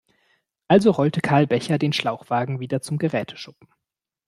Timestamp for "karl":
1.21-1.45